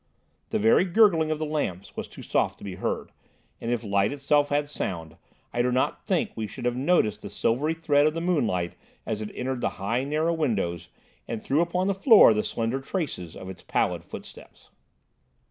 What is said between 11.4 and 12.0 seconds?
threw upon the